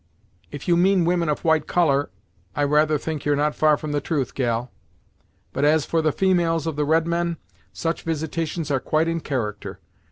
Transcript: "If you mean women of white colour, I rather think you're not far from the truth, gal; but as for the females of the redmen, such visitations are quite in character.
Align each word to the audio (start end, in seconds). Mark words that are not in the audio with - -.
"If 0.49 0.67
you 0.67 0.75
mean 0.75 1.05
women 1.05 1.29
of 1.29 1.43
white 1.45 1.67
colour, 1.67 2.09
I 2.55 2.63
rather 2.63 2.97
think 2.97 3.23
you're 3.23 3.35
not 3.35 3.53
far 3.53 3.77
from 3.77 3.91
the 3.91 4.01
truth, 4.01 4.33
gal; 4.33 4.71
but 5.53 5.63
as 5.63 5.85
for 5.85 6.01
the 6.01 6.11
females 6.11 6.65
of 6.65 6.75
the 6.75 6.85
redmen, 6.85 7.37
such 7.71 8.01
visitations 8.01 8.71
are 8.71 8.79
quite 8.79 9.07
in 9.07 9.19
character. 9.19 9.79